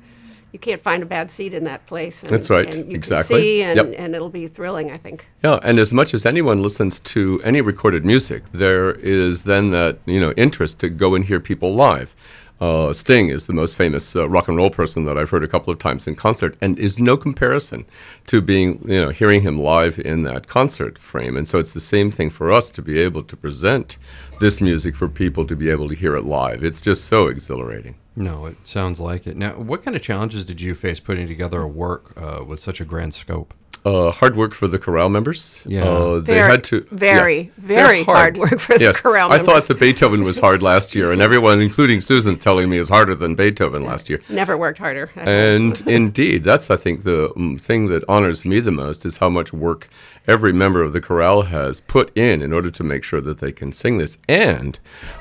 you 0.53 0.59
can't 0.59 0.81
find 0.81 1.03
a 1.03 1.07
bad 1.07 1.31
seat 1.31 1.55
in 1.55 1.65
that 1.65 1.87
place. 1.87 2.23
And, 2.23 2.31
That's 2.31 2.51
right. 2.51 2.75
And 2.75 2.91
you 2.91 2.97
Exactly. 2.97 3.35
can 3.37 3.43
see, 3.43 3.63
and, 3.63 3.77
Yep. 3.77 3.95
and 3.99 4.15
it'll 4.15 4.29
be 4.31 4.47
thrilling, 4.47 4.91
I 4.91 4.97
think. 4.97 5.29
Yeah, 5.45 5.59
and 5.63 5.79
as 5.79 5.93
much 5.93 6.13
as 6.15 6.27
anyone 6.27 6.63
listens 6.63 6.99
to 7.01 7.41
any 7.45 7.61
recorded 7.61 8.05
music, 8.05 8.43
there 8.53 8.91
is 8.93 9.45
then 9.45 9.71
that 9.71 9.99
you 10.07 10.21
know 10.21 10.33
interest 10.37 10.81
to 10.81 10.89
go 10.89 11.15
and 11.15 11.25
hear 11.25 11.41
people 11.41 11.75
live. 11.75 12.15
Uh, 12.61 12.93
Sting 12.93 13.31
is 13.31 13.47
the 13.47 13.55
most 13.55 13.75
famous 13.75 14.15
uh, 14.15 14.29
rock 14.29 14.49
and 14.49 14.57
roll 14.57 14.69
person 14.69 15.07
that 15.07 15.17
I've 15.17 15.31
heard 15.31 15.45
a 15.45 15.49
couple 15.49 15.73
of 15.73 15.79
times 15.79 16.07
in 16.07 16.15
concert, 16.15 16.57
and 16.61 16.79
is 16.79 16.99
no 16.99 17.17
comparison 17.17 17.87
to 18.27 18.43
being, 18.43 18.81
you 18.87 19.01
know, 19.01 19.09
hearing 19.09 19.41
him 19.41 19.59
live 19.59 19.99
in 19.99 20.25
that 20.25 20.47
concert 20.47 20.99
frame. 20.99 21.37
And 21.39 21.49
so 21.49 21.59
it's 21.59 21.73
the 21.73 21.81
same 21.81 22.11
thing 22.11 22.29
for 22.29 22.53
us 22.53 22.69
to 22.71 22.83
be 22.83 22.99
able 22.99 23.23
to 23.23 23.37
present 23.37 23.97
this 24.41 24.61
music 24.61 24.95
for 24.95 25.09
people 25.09 25.47
to 25.47 25.57
be 25.57 25.71
able 25.71 25.89
to 25.89 25.95
hear 25.95 26.15
it 26.15 26.25
live. 26.25 26.63
It's 26.63 26.83
just 26.83 27.07
so 27.07 27.29
exhilarating. 27.29 27.95
No, 28.15 28.45
it 28.45 28.57
sounds 28.65 29.01
like 29.01 29.27
it. 29.27 29.37
Now, 29.37 29.53
what 29.53 29.83
kind 29.83 29.97
of 29.97 30.03
challenges 30.03 30.45
did 30.45 30.61
you 30.61 30.75
face 30.75 31.01
putting 31.01 31.27
together 31.27 31.63
a 31.63 31.69
work 31.69 32.13
uh, 32.17 32.45
with 32.45 32.59
such 32.59 32.81
a 32.81 32.85
grand 32.85 33.15
scope? 33.15 33.55
Uh, 33.83 34.11
hard 34.11 34.37
work 34.37 34.53
for 34.53 34.69
the 34.69 34.79
chorale 34.79 35.09
members. 35.09 35.63
Yeah. 35.65 35.85
uh, 35.85 36.19
they 36.21 36.35
Very- 36.35 36.51
had 36.51 36.65
to 36.65 36.87
very, 36.91 37.41
yeah, 37.41 37.51
very 37.57 38.03
hard 38.05 38.37
work 38.37 38.61
for 38.61 38.77
the 38.77 38.85
yes. 38.85 39.01
chorale 39.01 39.31
members. 39.31 39.49
I 39.49 39.53
thought 39.53 39.69
that 39.69 39.79
Beethoven 39.79 40.23
was 40.23 40.39
hard 40.39 40.63
last 40.63 40.95
year, 40.95 41.13
and 41.13 41.23
everyone, 41.23 41.63
including 41.63 42.03
Susan, 42.03 42.37
telling 42.37 42.69
me 42.69 42.77
is 42.77 42.91
harder 42.91 43.15
than 43.15 43.35
Beethoven 43.35 43.83
last 43.85 44.11
year. 44.11 44.21
Never 44.29 44.57
worked 44.59 44.79
harder. 44.79 45.11
And 45.17 45.81
indeed, 45.87 46.45
that's 46.45 46.71
I 46.71 46.77
think 46.77 47.05
the 47.05 47.33
um, 47.35 47.57
thing 47.57 47.87
that 47.87 48.05
honors 48.07 48.45
me 48.45 48.61
the 48.61 48.71
most 48.71 49.07
is 49.07 49.17
how 49.17 49.31
much 49.31 49.51
work 49.53 49.89
every 50.27 50.53
member 50.53 50.83
of 50.83 50.93
the 50.93 51.01
chorale 51.01 51.43
has 51.43 51.81
put 51.81 52.15
in 52.17 52.43
in 52.43 52.53
order 52.53 52.71
to 52.71 52.85
make 52.85 53.03
sure 53.03 53.23
that 53.23 53.39
they 53.39 53.51
can 53.51 53.73
sing 53.73 53.97
this. 53.97 54.19
And 54.29 54.79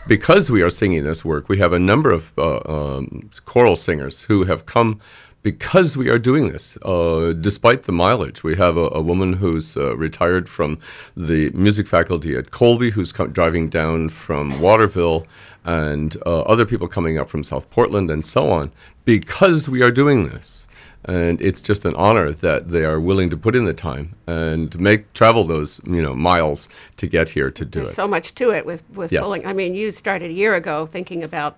because 0.07 0.51
we 0.51 0.61
are 0.61 0.69
singing 0.69 1.05
this 1.05 1.23
work, 1.23 1.47
we 1.47 1.59
have 1.59 1.71
a 1.71 1.79
number 1.79 2.11
of 2.11 2.33
uh, 2.37 2.59
um, 2.65 3.29
choral 3.45 3.77
singers 3.77 4.23
who 4.23 4.43
have 4.43 4.65
come 4.65 4.99
because 5.41 5.95
we 5.95 6.09
are 6.09 6.19
doing 6.19 6.51
this, 6.51 6.77
uh, 6.83 7.33
despite 7.39 7.83
the 7.83 7.91
mileage. 7.91 8.43
We 8.43 8.55
have 8.57 8.75
a, 8.77 8.89
a 8.91 9.01
woman 9.01 9.33
who's 9.33 9.77
uh, 9.77 9.95
retired 9.97 10.49
from 10.49 10.79
the 11.15 11.49
music 11.51 11.87
faculty 11.87 12.35
at 12.35 12.51
Colby, 12.51 12.89
who's 12.91 13.11
co- 13.13 13.27
driving 13.27 13.69
down 13.69 14.09
from 14.09 14.59
Waterville, 14.61 15.25
and 15.63 16.15
uh, 16.25 16.41
other 16.41 16.65
people 16.65 16.87
coming 16.87 17.17
up 17.17 17.29
from 17.29 17.43
South 17.43 17.69
Portland, 17.69 18.11
and 18.11 18.23
so 18.25 18.49
on, 18.51 18.71
because 19.05 19.69
we 19.69 19.81
are 19.81 19.91
doing 19.91 20.29
this. 20.29 20.67
And 21.05 21.41
it's 21.41 21.61
just 21.61 21.85
an 21.85 21.95
honor 21.95 22.31
that 22.31 22.69
they 22.69 22.83
are 22.83 22.99
willing 22.99 23.29
to 23.29 23.37
put 23.37 23.55
in 23.55 23.63
the 23.63 23.73
time 23.73 24.15
and 24.27 24.77
make 24.77 25.11
travel 25.13 25.45
those 25.45 25.79
you 25.87 26.01
know 26.01 26.13
miles 26.13 26.67
to 26.97 27.07
get 27.07 27.29
here 27.29 27.49
to 27.49 27.63
do 27.63 27.79
There's 27.79 27.91
it. 27.91 27.93
so 27.95 28.05
much 28.05 28.35
to 28.35 28.51
it 28.51 28.65
with 28.65 28.83
with 28.93 29.09
Yes. 29.09 29.23
pulling. 29.23 29.45
I 29.47 29.53
mean, 29.53 29.75
you 29.75 29.91
started 29.91 30.29
a 30.29 30.33
year 30.33 30.55
ago 30.55 30.85
thinking 30.85 31.23
about 31.23 31.57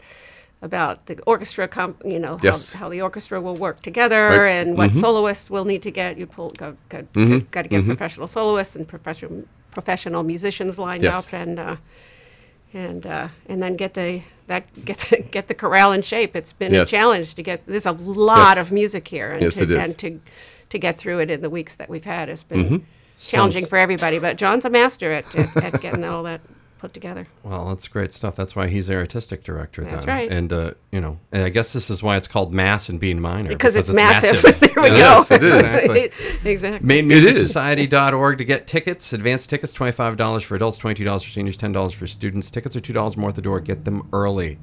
about 0.61 1.05
the 1.07 1.19
orchestra, 1.25 1.67
comp, 1.67 2.01
you 2.05 2.19
know, 2.19 2.33
how, 2.33 2.39
Yes. 2.43 2.73
how 2.73 2.87
the 2.89 3.01
orchestra 3.01 3.41
will 3.41 3.55
work 3.55 3.79
together 3.81 4.29
Right. 4.29 4.51
and 4.51 4.77
what 4.77 4.93
soloists 4.93 5.49
we'll 5.49 5.65
need 5.65 5.81
to 5.83 5.91
get. 5.91 6.17
You 6.17 6.27
pull, 6.27 6.51
go, 6.51 6.75
go, 6.89 7.01
got 7.51 7.63
to 7.63 7.67
get 7.69 7.85
professional 7.85 8.27
soloists 8.27 8.75
and 8.75 8.87
professional 8.87 9.43
professional 9.71 10.23
musicians 10.23 10.77
lined 10.77 11.01
Yes. 11.03 11.27
up, 11.27 11.33
and 11.33 11.57
uh, 11.59 11.75
and 12.73 13.05
uh, 13.07 13.27
and 13.47 13.61
then 13.61 13.75
get 13.75 13.93
the 13.95 14.21
that 14.47 14.63
get 14.85 14.97
the, 14.99 15.17
get 15.31 15.47
the 15.47 15.53
chorale 15.55 15.91
in 15.93 16.01
shape. 16.01 16.35
It's 16.35 16.53
been 16.53 16.73
Yes. 16.73 16.89
a 16.89 16.91
challenge 16.91 17.35
to 17.35 17.43
get. 17.43 17.65
There's 17.65 17.85
a 17.85 17.91
lot 17.93 18.57
of 18.57 18.71
music 18.71 19.07
here, 19.07 19.31
and 19.31 19.41
Yes, 19.41 19.55
to, 19.55 19.63
it 19.63 19.71
is. 19.71 19.79
and 19.79 19.97
to 19.99 20.19
to 20.69 20.79
get 20.79 20.97
through 20.97 21.19
it 21.19 21.31
in 21.31 21.41
the 21.41 21.49
weeks 21.49 21.75
that 21.75 21.89
we've 21.89 22.05
had 22.05 22.29
has 22.29 22.43
been 22.43 22.85
challenging 23.19 23.63
Sounds- 23.63 23.69
for 23.69 23.77
everybody. 23.77 24.19
But 24.19 24.37
John's 24.37 24.63
a 24.65 24.69
master 24.69 25.11
at, 25.11 25.35
at, 25.35 25.57
at 25.63 25.81
getting 25.81 26.03
all 26.05 26.23
that 26.23 26.39
put 26.81 26.93
together. 26.93 27.27
Well, 27.43 27.69
that's 27.69 27.87
great 27.87 28.11
stuff. 28.11 28.35
That's 28.35 28.55
why 28.55 28.67
he's 28.67 28.87
the 28.87 28.95
artistic 28.95 29.43
director. 29.43 29.83
That's 29.83 30.05
then. 30.05 30.15
right. 30.15 30.31
And 30.31 30.51
uh, 30.51 30.71
you 30.91 30.99
know, 30.99 31.19
and 31.31 31.43
I 31.43 31.49
guess 31.49 31.71
this 31.73 31.91
is 31.91 32.01
why 32.01 32.17
it's 32.17 32.27
called 32.27 32.53
Mass 32.53 32.89
and 32.89 32.99
Being 32.99 33.21
Minor 33.21 33.49
because 33.49 33.75
it's, 33.75 33.93
massive. 33.93 34.41
there 34.59 34.83
we 34.83 34.89
go. 34.89 34.95
Yes, 34.95 35.31
it 35.31 35.43
is. 35.43 35.61
Exactly. 35.61 36.51
exactly. 36.51 36.89
MaineMusicSociety.org 36.89 38.39
to 38.39 38.45
get 38.45 38.65
tickets. 38.65 39.13
Advance 39.13 39.45
tickets, 39.45 39.73
$25 39.75 40.43
for 40.43 40.55
adults, 40.55 40.79
$22 40.79 41.23
for 41.23 41.29
seniors, 41.29 41.57
$10 41.57 41.93
for 41.93 42.07
students. 42.07 42.49
Tickets 42.49 42.75
are 42.75 42.81
$2 42.81 43.15
more 43.15 43.29
at 43.29 43.35
the 43.35 43.41
door. 43.41 43.59
Get 43.59 43.85
them 43.85 44.09
early. 44.11 44.57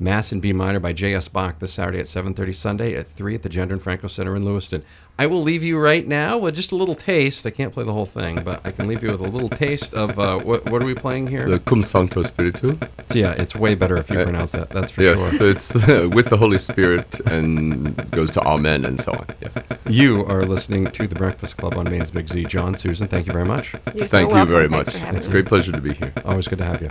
Mass 0.00 0.32
in 0.32 0.40
B 0.40 0.52
minor 0.52 0.80
by 0.80 0.92
J.S. 0.92 1.28
Bach 1.28 1.60
this 1.60 1.72
Saturday 1.72 2.00
at 2.00 2.06
7.30, 2.06 2.54
Sunday 2.54 2.96
at 2.96 3.06
3 3.06 3.36
at 3.36 3.42
the 3.42 3.48
Gendron 3.48 3.80
Franco 3.80 4.08
Center 4.08 4.34
in 4.34 4.44
Lewiston. 4.44 4.84
I 5.16 5.26
will 5.28 5.42
leave 5.42 5.62
you 5.62 5.78
right 5.78 6.04
now 6.04 6.38
with 6.38 6.56
just 6.56 6.72
a 6.72 6.74
little 6.76 6.96
taste. 6.96 7.46
I 7.46 7.50
can't 7.50 7.72
play 7.72 7.84
the 7.84 7.92
whole 7.92 8.04
thing, 8.04 8.42
but 8.42 8.60
I 8.66 8.72
can 8.72 8.88
leave 8.88 9.04
you 9.04 9.12
with 9.12 9.20
a 9.20 9.28
little 9.28 9.48
taste 9.48 9.94
of 9.94 10.18
uh, 10.18 10.40
what, 10.40 10.68
what 10.70 10.82
are 10.82 10.84
we 10.84 10.94
playing 10.94 11.28
here? 11.28 11.48
The 11.48 11.60
Cum 11.60 11.82
Sancto 11.82 12.24
Spiritu. 12.26 12.76
yeah, 13.14 13.30
it's 13.30 13.54
way 13.54 13.76
better 13.76 13.96
if 13.96 14.10
you 14.10 14.16
pronounce 14.24 14.50
that. 14.52 14.70
That's 14.70 14.90
for 14.90 15.02
Yes, 15.02 15.36
sure. 15.36 15.48
it's 15.50 15.72
with 16.14 16.30
the 16.30 16.36
Holy 16.36 16.58
Spirit 16.58 17.20
and 17.30 17.94
goes 18.10 18.32
to 18.32 18.40
Amen 18.40 18.84
and 18.84 19.00
so 19.00 19.12
on. 19.12 19.26
Yes. 19.40 19.56
You 19.88 20.24
are 20.26 20.44
listening 20.44 20.86
to 20.86 21.06
The 21.06 21.14
Breakfast 21.14 21.58
Club 21.58 21.74
on 21.78 21.88
Maine's 21.88 22.10
Big 22.10 22.28
Z. 22.28 22.46
John, 22.46 22.74
Susan, 22.74 23.06
thank 23.06 23.28
you 23.28 23.32
very 23.32 23.44
much. 23.46 23.72
You're 23.94 24.08
so 24.08 24.16
Thank 24.18 24.30
you 24.30 24.34
welcome. 24.34 24.52
very 24.52 24.68
Thanks 24.68 24.94
much. 24.94 25.10
for 25.10 25.16
It's 25.16 25.26
a 25.28 25.30
great 25.30 25.46
pleasure 25.46 25.70
to 25.70 25.80
be 25.80 25.92
here. 25.92 26.12
Always 26.24 26.48
good 26.48 26.58
to 26.58 26.64
have 26.64 26.82
you. 26.82 26.90